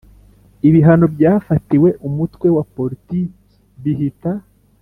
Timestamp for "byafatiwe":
1.15-1.89